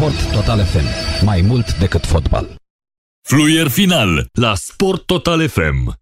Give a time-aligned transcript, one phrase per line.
[0.00, 0.84] Sport Total FM.
[1.24, 2.54] Mai mult decât fotbal.
[3.22, 5.94] Fluier final la Sport Total FM.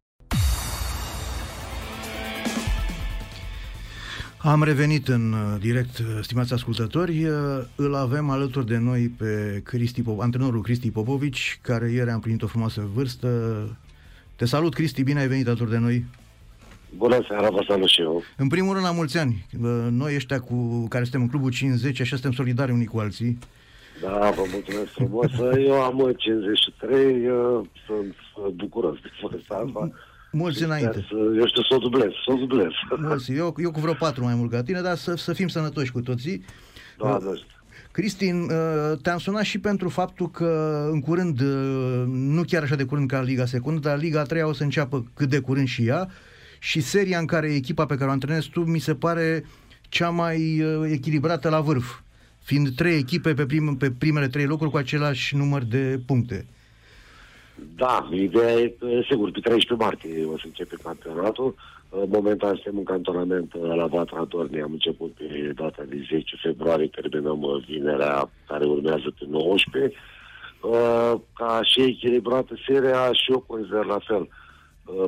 [4.36, 7.24] Am revenit în uh, direct, uh, stimați ascultători.
[7.24, 7.32] Uh,
[7.76, 12.42] îl avem alături de noi pe Cristi Pop- antrenorul Cristi Popovici, care ieri a împlinit
[12.42, 13.28] o frumoasă vârstă.
[14.36, 16.04] Te salut, Cristi, bine ai venit alături de noi.
[16.96, 18.22] Bună seara, vă salut și eu.
[18.36, 19.46] În primul rând, la mulți ani.
[19.90, 23.38] Noi ăștia cu care suntem în clubul 50, așa suntem solidari unii cu alții.
[24.02, 25.30] Da, vă mulțumesc frumos.
[25.66, 28.14] Eu am 53, eu sunt
[28.54, 29.90] bucuros de vârsta asta.
[30.32, 31.06] Mulți înainte.
[31.08, 32.70] Să, eu știu, să o dublez, să o dublez.
[32.96, 33.32] Mulți.
[33.32, 36.00] Eu, eu cu vreo patru mai mult ca tine, dar să, să fim sănătoși cu
[36.00, 36.44] toții.
[36.98, 37.30] Da, uh, da.
[37.92, 42.84] Cristin, uh, te-am sunat și pentru faptul că în curând, uh, nu chiar așa de
[42.84, 46.08] curând ca Liga Secundă, dar Liga 3 o să înceapă cât de curând și ea
[46.58, 49.44] și seria în care echipa pe care o antrenezi tu mi se pare
[49.88, 51.98] cea mai echilibrată la vârf,
[52.48, 56.46] fiind trei echipe pe, prim, pe primele trei locuri cu același număr de puncte.
[57.76, 58.74] Da, ideea e,
[59.08, 61.54] sigur, pe 13 martie o să începe campionatul.
[62.08, 67.64] Momentan suntem în cantonament la Vatra Dornei, am început pe data de 10 februarie, terminăm
[67.66, 69.96] vinerea care urmează pe 19.
[71.34, 74.28] Ca și echilibrată seria și eu consider la fel.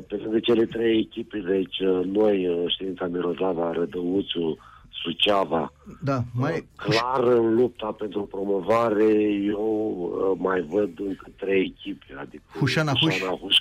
[0.08, 1.78] Pe lângă cele trei echipe, deci
[2.12, 4.58] noi, Știința Mirozava, Rădăuțu,
[5.02, 5.72] Suceava.
[6.02, 6.52] Da, mai...
[6.52, 12.92] Uh, clar în lupta pentru promovare eu uh, mai văd încă trei echipe, adică Hușana
[13.00, 13.56] Huș, Huș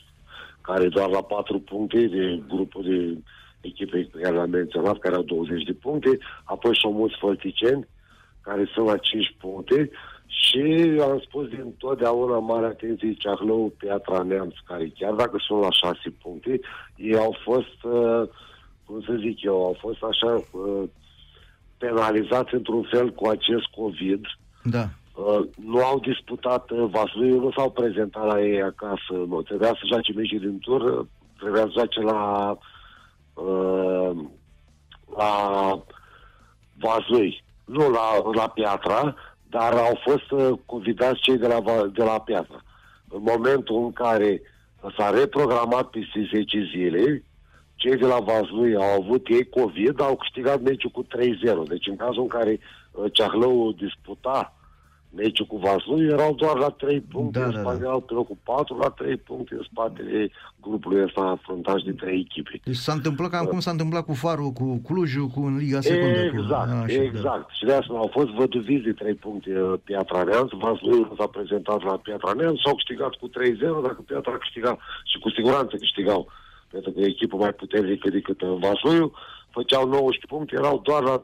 [0.62, 3.17] care doar la patru puncte de grupul de
[3.62, 7.88] echipe pe care l-am menționat, care au 20 de puncte, apoi Somuți Fălticeni,
[8.42, 9.90] care sunt la 5 puncte
[10.26, 10.62] și
[11.02, 15.98] am spus din totdeauna mare atenție Ceahlău, Piatra Neamț, care chiar dacă sunt la 6
[16.22, 16.60] puncte,
[16.95, 18.23] ei au fost, uh,
[18.86, 20.84] cum să zic eu, au fost așa uh,
[21.80, 24.25] penalizați într-un fel cu acest COVID.
[24.63, 24.89] Da.
[25.13, 29.13] Uh, nu au disputat uh, Vaslui, nu s-au prezentat la ei acasă.
[29.27, 31.05] Nu, trebuia să joace meciul din tur,
[31.37, 32.58] trebuia să joace la
[33.33, 34.11] uh,
[35.17, 35.83] la
[36.80, 39.15] Vaslui, nu la, la Piatra,
[39.49, 41.61] dar au fost uh, convidați cei de la,
[41.93, 42.64] de la Piatra.
[43.09, 44.42] În momentul în care
[44.98, 47.23] s-a reprogramat peste 10 zile,
[47.82, 51.08] cei de la Vaslui au avut ei COVID, au câștigat meciul cu 3-0.
[51.67, 52.60] Deci în cazul în care
[52.92, 54.54] uh, Ceahlău disputa
[55.16, 58.00] meciul cu Vaslui, erau doar la 3 puncte, da, în spate da, da.
[58.08, 60.32] pe locul 4, la 3 puncte în spatele
[60.62, 62.60] grupului ăsta afruntat de 3 echipe.
[62.64, 65.82] Deci s-a întâmplat cam uh, cum s-a întâmplat cu Farul, cu Clujul, cu în Liga
[65.82, 66.20] Secundă.
[66.20, 66.76] Exact, cu...
[66.76, 67.46] A, așa, exact.
[67.48, 67.54] Da.
[67.58, 71.84] Și de asta au fost văduviți de 3 puncte uh, Piatra Neamț, Vaslui s-a prezentat
[71.84, 73.32] la Piatra Neamț, s-au câștigat cu 3-0,
[73.88, 76.28] dacă Piatra câștiga și cu siguranță câștigau
[76.71, 79.11] pentru că e echipă mai puternică decât Vaslui,
[79.49, 81.23] făceau 19 puncte, erau doar la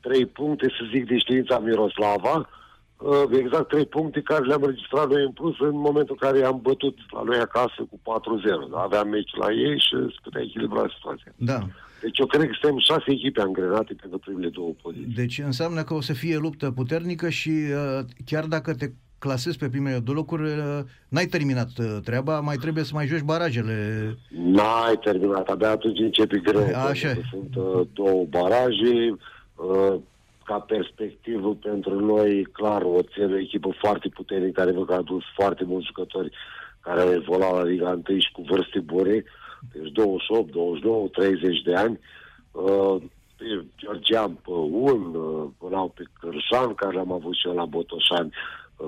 [0.00, 2.48] 3 puncte, să zic, de știința Miroslava,
[2.96, 6.58] uh, exact 3 puncte care le-am registrat noi în plus în momentul în care am
[6.62, 8.02] bătut la noi acasă cu 4-0.
[8.74, 11.32] Aveam meci la ei și se putea echilibra situația.
[11.36, 11.58] Da.
[12.02, 15.14] Deci eu cred că suntem șase echipe angrenate pentru primele două poziții.
[15.14, 18.86] Deci înseamnă că o să fie luptă puternică și uh, chiar dacă te
[19.20, 23.30] clasezi pe primele două locuri, uh, n-ai terminat uh, treaba, mai trebuie să mai joci
[23.32, 23.74] barajele.
[24.28, 26.64] N-ai terminat, abia atunci începe greu.
[26.88, 27.12] Așa.
[27.30, 29.16] Sunt uh, două baraje,
[29.54, 29.94] uh,
[30.44, 35.22] ca perspectivă pentru noi, clar, o țină echipă foarte puternică, care văd că a adus
[35.34, 36.30] foarte mulți jucători
[36.80, 39.24] care au evoluat la Liga 1 și cu vârste bune,
[39.72, 41.98] deci 28, 29, 30 de ani.
[42.52, 42.96] Uh,
[43.76, 48.32] Georgian pe un, uh, au pe Cârșan, care l-am avut și eu la Botoșani,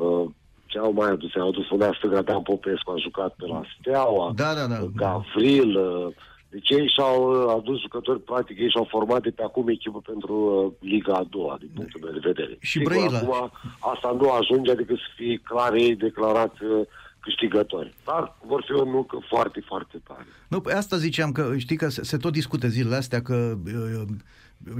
[0.00, 0.30] Uh,
[0.66, 1.34] ce au mai adus?
[1.36, 4.86] Au adus una stânga, Dan Popescu a jucat pe la Steaua, da, da, da.
[4.94, 6.14] Gavril, uh,
[6.48, 10.34] deci ei și-au uh, adus jucători, practic ei și-au format de pe acum echipă pentru
[10.34, 12.56] uh, Liga a doua, din punctul meu de vedere.
[12.60, 13.18] Și Sigur, Brăila.
[13.18, 13.50] acum
[13.92, 16.86] asta nu ajunge, adică să fie clar ei declarați uh,
[17.20, 17.94] câștigători.
[18.04, 20.26] Dar vor fi o muncă foarte, foarte tare.
[20.48, 24.02] Nu, pe asta ziceam că, știi că se, se tot discută zilele astea că uh,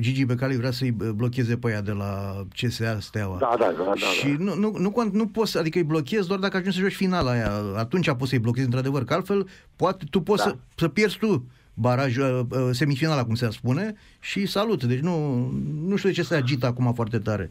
[0.01, 3.37] Gigi Becali vrea să-i blocheze pe aia de la CSA Steaua.
[3.39, 3.85] Da, da, da.
[3.85, 4.45] da și da.
[4.45, 7.51] Nu, nu, nu, nu poți, adică îi blochezi doar dacă ajungi să joci finala aia.
[7.77, 10.51] Atunci poți să-i blochezi într-adevăr, că altfel poate, tu poți da.
[10.51, 11.45] să, să pierzi tu
[11.75, 14.85] barajul, uh, semifinala, cum se spune, și salut.
[14.85, 15.47] Deci nu,
[15.87, 17.51] nu știu de ce se agită acum foarte tare.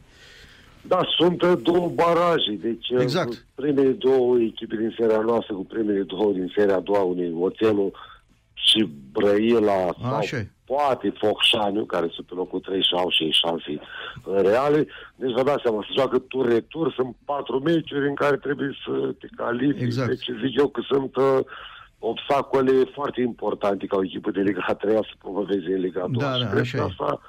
[0.88, 3.46] Da, sunt uh, două baraje, deci uh, exact.
[3.56, 7.92] primele două echipe din seria noastră cu primele două din seria a doua, unii Oțelul
[8.54, 10.22] și Brăila sau
[10.72, 13.80] poate Focșaniu, care sunt pe locul 3 și au și ei șanse
[14.50, 14.88] reale.
[15.16, 19.28] Deci vă dați seama, să joacă tur-retur, sunt patru meciuri în care trebuie să te
[19.36, 19.82] califici.
[19.82, 20.08] Exact.
[20.08, 21.40] Deci zic eu că sunt uh,
[22.00, 26.24] obstacole foarte importante ca o echipă de Liga 3 să promoveze în Liga 2.
[26.24, 27.22] Da, da, și cred că asta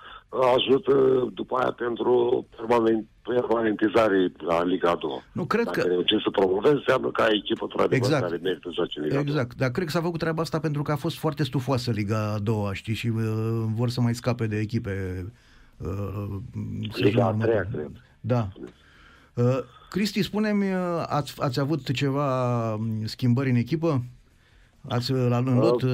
[0.56, 0.94] ajută
[1.34, 5.10] după aia pentru permanent, permanentizare la Liga 2.
[5.32, 5.86] Nu, cred Dacă că...
[5.86, 8.22] reușești să promovezi, înseamnă că ai echipă într-adevăr Exact.
[8.22, 9.24] care merită să joace în Liga 2.
[9.24, 12.32] Exact, dar cred că s-a făcut treaba asta pentru că a fost foarte stufoasă Liga
[12.32, 13.22] a doua, știi, și uh,
[13.74, 15.26] vor să mai scape de echipe.
[15.76, 15.88] Uh,
[16.90, 17.48] sezonul Liga a următor.
[17.48, 17.90] treia, cred.
[18.20, 18.48] Da.
[19.34, 19.58] Uh,
[19.90, 22.28] Cristi, spune-mi, uh, ați, ați avut ceva
[22.74, 24.02] um, schimbări în echipă?
[24.88, 25.82] Ați uh, la în lot?
[25.82, 25.90] Uh,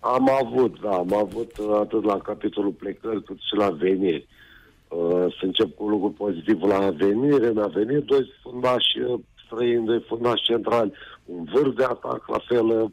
[0.00, 4.26] Am avut, da, am avut uh, atât la capitolul plecări cât și la veniri.
[4.28, 4.36] Uh,
[5.38, 10.42] să încep cu lucruri pozitiv la venire, mi-a venit doi fundași uh, străini, doi fundași
[10.42, 10.92] centrali,
[11.24, 12.90] un vârf de atac, la fel uh,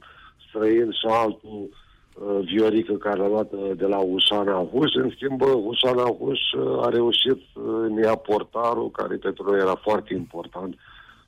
[0.47, 4.93] străin și altul uh, Viorică care a luat uh, de la Ușana Huș.
[4.93, 9.59] În schimb, uh, Ușana Huș uh, a reușit să ne ia portarul, care pentru noi
[9.59, 10.75] era foarte important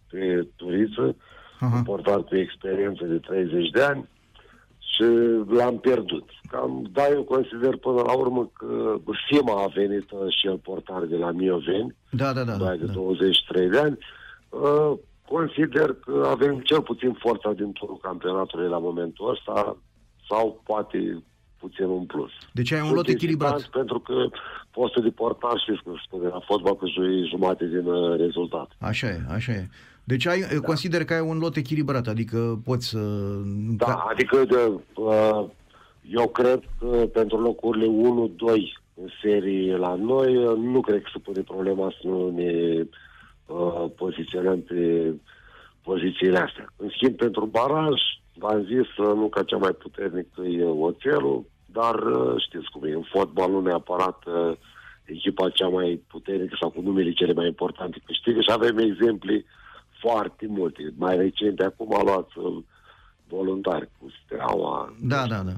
[0.09, 1.15] pe turiță,
[1.59, 1.75] Aha.
[1.75, 4.07] un portar cu experiență de 30 de ani
[4.93, 5.03] și
[5.47, 6.29] l-am pierdut.
[6.51, 8.97] Cam, da, eu consider până la urmă că
[9.29, 12.55] Sima a venit uh, și el portar de la Mioveni, da, da, da.
[12.55, 12.93] da, da, de da.
[12.93, 13.97] 23 de ani.
[14.49, 14.93] Uh,
[15.27, 19.77] consider că avem cel puțin forța din turul campionatului la momentul ăsta
[20.29, 21.23] sau poate
[21.59, 22.31] puțin un plus.
[22.51, 23.53] Deci ai un Sunt lot echilibrat.
[23.53, 24.29] ezitant Pentru că
[24.71, 28.69] postul de portar, știți cum se spune, la fotbal că jui jumate din uh, rezultat.
[28.79, 29.67] Așa e, așa e.
[30.07, 30.59] Deci ai, da.
[30.59, 32.99] consider că ai un lot echilibrat, adică poți să...
[33.77, 35.45] Da, adică de, uh,
[36.09, 37.89] eu cred că pentru locurile 1-2
[38.93, 42.83] în serie la noi, uh, nu cred că se pune problema să nu ne
[43.45, 45.13] uh, poziționăm pe
[45.83, 46.73] pozițiile astea.
[46.75, 47.99] În schimb, pentru baraj,
[48.33, 50.27] v-am zis, uh, nu ca cea mai puternic
[50.57, 54.55] e oțelul, dar uh, știți cum e, în fotbal nu neapărat uh,
[55.05, 59.45] echipa cea mai puternică sau cu numele cele mai importante câștigă și avem exemple
[59.99, 60.93] foarte multe.
[60.95, 62.63] Mai recente, acum a luat uh,
[63.27, 64.93] voluntari cu Steaua.
[65.01, 65.53] Da, da, da.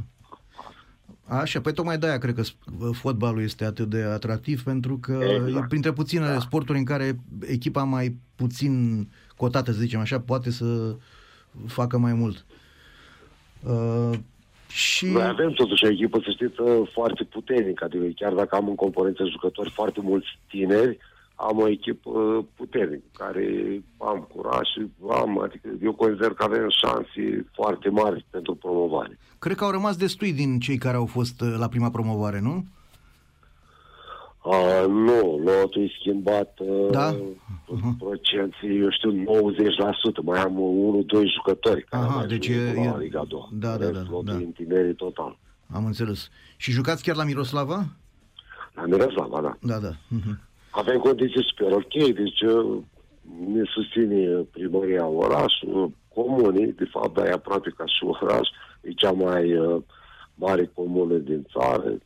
[1.37, 5.63] Așa, păi tocmai de-aia cred că sp- fotbalul este atât de atractiv, pentru că Exact.
[5.63, 6.39] e printre puținele Da.
[6.39, 9.07] sporturi în care echipa mai puțin
[9.37, 10.95] cotată, să zicem așa, poate să
[11.67, 12.45] facă mai mult.
[13.63, 14.17] Uh,
[14.67, 15.05] și...
[15.05, 17.83] Noi avem totuși o echipă, să știți, uh, foarte puternică.
[17.83, 20.97] Adică chiar dacă am în componență jucători foarte mulți tineri,
[21.47, 23.45] am o echipă uh, puternică, care
[23.97, 29.19] am curaj și am, adică eu consider că avem șanse foarte mari pentru promovare.
[29.39, 32.65] Cred că au rămas destui din cei care au fost uh, la prima promovare, nu?
[34.43, 37.15] Uh, nu, lotul e schimbat uh, Da?
[37.15, 37.97] uh-huh.
[37.97, 39.25] procenții, eu știu, 90%.
[40.23, 43.23] Mai am unul, doi jucători care Aha, au mai deci jucat e- la e- Liga
[43.27, 43.47] 2.
[43.51, 44.31] da, da, da, Lotul da.
[44.31, 45.37] e în tinerii total.
[45.73, 46.29] Am înțeles.
[46.57, 47.85] Și jucați chiar la Miroslava?
[48.73, 49.57] La Miroslava, da.
[49.61, 49.91] Da, da.
[50.07, 50.39] Mhm.
[50.71, 52.77] Avem condiții super ok, deci uh,
[53.53, 58.47] ne susține primăria orașului, comunii, de fapt, dar e aproape ca și oraș,
[58.81, 59.81] e cea mai uh,
[60.35, 61.97] mare comună din țară,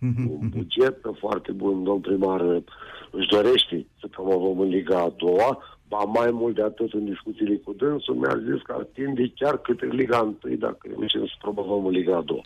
[0.00, 2.62] un buget foarte bun, domn primar uh,
[3.10, 5.58] își dorește să promovăm în Liga a doua,
[5.88, 9.56] ba mai mult de atât în discuțiile cu dânsul, mi-a zis că ar tinde chiar
[9.58, 12.42] către Liga 1 dacă reușim să promovăm în Liga a doua.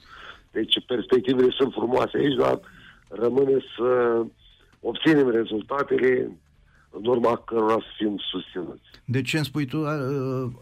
[0.51, 2.61] Deci perspectivele sunt frumoase aici, dar
[3.09, 4.23] rămâne să
[4.81, 6.31] obținem rezultatele
[6.91, 8.83] în urma cărora să fim susținuți.
[9.05, 10.03] Deci ce îmi spui tu, are,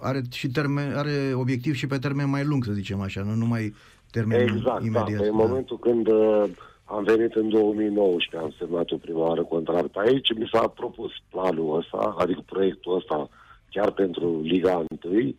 [0.01, 3.75] are, și termen, are obiectiv și pe termen mai lung, să zicem așa, nu numai
[4.11, 4.87] termen Exact, da.
[4.87, 5.19] imediat.
[5.19, 6.45] Păi în momentul când uh,
[6.85, 11.77] am venit în 2019, am semnat o prima oară contract aici, mi s-a propus planul
[11.79, 13.29] ăsta, adică proiectul ăsta
[13.71, 15.35] chiar pentru Liga 1.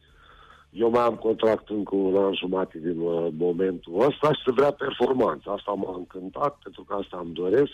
[0.69, 4.71] Eu mai am contract încă un an jumate din uh, momentul ăsta și să vrea
[4.71, 5.49] performanță.
[5.49, 7.73] Asta m-a încântat, pentru că asta îmi doresc.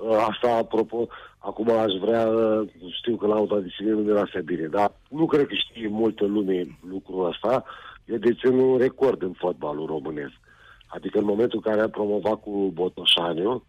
[0.00, 4.66] Uh, asta, apropo, acum aș vrea, uh, știu că lauda disciplină nu era așa bine,
[4.66, 7.64] dar nu cred că știe multă lume lucrul ăsta.
[8.04, 10.32] Eu dețin un record în fotbalul românesc.
[10.86, 13.64] Adică în momentul în care am promovat cu Botoșaniu,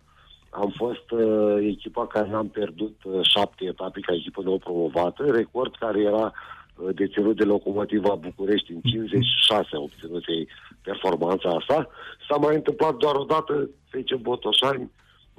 [0.49, 5.75] am fost uh, echipa care n-am pierdut uh, șapte etape ca echipă nou promovată, record
[5.75, 6.33] care era
[6.75, 10.47] uh, deținut de Locomotiva București în 56 a obținut ei
[10.81, 11.89] performanța asta.
[12.29, 14.91] S-a mai întâmplat doar o dată, FC Botoșani,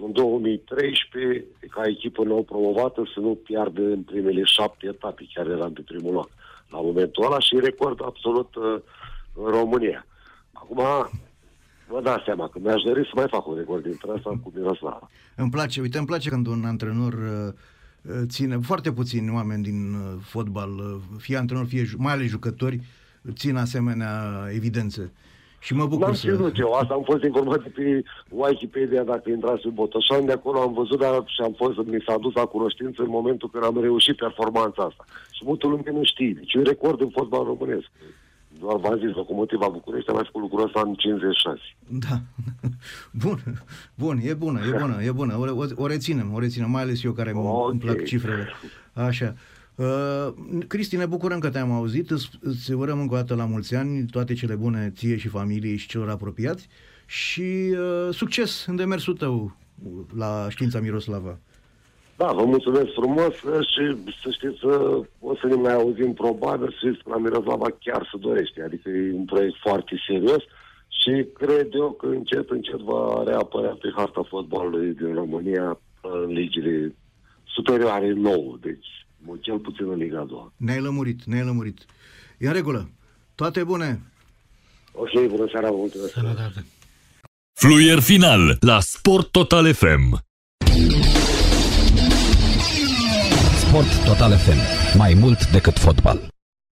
[0.04, 5.72] în 2013, ca echipă nou promovată, să nu piardă în primele șapte etape, chiar eram
[5.72, 6.30] pe primul loc
[6.68, 8.80] la momentul ăla și record absolut uh,
[9.34, 10.06] în România.
[10.52, 10.80] Acum,
[11.88, 15.10] vă dați seama că mi-aș dori să mai fac un record dintre asta cu Miroslava.
[15.36, 17.52] Îmi place, uite, îmi place când un antrenor uh,
[18.14, 22.28] uh, ține, foarte puțini oameni din uh, fotbal, uh, fie antrenor, fie ju- mai ales
[22.28, 22.80] jucători,
[23.32, 25.12] țin asemenea evidențe.
[25.62, 26.20] Și mă bucur N-am să...
[26.20, 30.60] ținut eu, asta am fost informat de pe Wikipedia dacă intrați în Botoșani, de acolo
[30.60, 33.80] am văzut dar și am fost, mi s-a dus la cunoștință în momentul când am
[33.80, 35.04] reușit performanța asta.
[35.30, 37.90] Și multă lume nu știe, deci e un record în fotbal românesc.
[38.60, 41.60] doar v-am zis, Locomotiva București a mai făcut lucrul ăsta în 56.
[41.86, 42.16] Da.
[43.24, 43.38] Bun,
[43.94, 45.34] bun, e bună, e bună, e bună.
[45.38, 47.70] O, o, o reținem, o reținem, mai ales eu care okay.
[47.70, 48.48] îmi plac cifrele.
[48.92, 49.34] Așa.
[49.76, 50.32] Uh,
[50.68, 54.06] Cristi, ne bucurăm că te-am auzit, îți, îți urăm încă o dată la mulți ani,
[54.06, 56.68] toate cele bune ție și familiei și celor apropiați
[57.06, 59.56] și uh, succes în demersul tău
[60.16, 61.38] la știința Miroslava.
[62.16, 63.34] Da, vă mulțumesc frumos
[63.72, 67.66] și să știți că o să ne mai auzim probabil, să știți că la Miroslava
[67.80, 70.42] chiar se dorește, adică e un proiect foarte serios
[70.88, 76.94] și cred eu că încet, încet va reapărea pe harta fotbalului din România în ligile
[77.44, 78.86] superioare nou, deci
[79.40, 80.52] cel puțin în Liga 2.
[80.56, 81.78] Ne-ai lămurit, ne-ai lămurit.
[82.38, 82.90] E în regulă.
[83.34, 84.02] Toate bune!
[84.92, 86.12] Ok, bună seara, mulțumesc!
[86.12, 86.64] Sănătate!
[87.52, 90.24] Fluier final la Sport Total FM.
[93.56, 94.96] Sport Total FM.
[94.98, 96.31] Mai mult decât fotbal.